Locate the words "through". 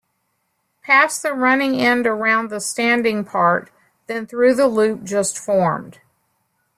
4.25-4.55